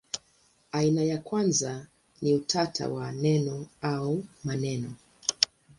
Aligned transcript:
Aina 0.71 1.03
ya 1.03 1.17
kwanza 1.17 1.87
ni 2.21 2.33
utata 2.35 2.89
wa 2.89 3.11
neno 3.11 3.67
au 3.81 4.25
maneno. 4.43 4.93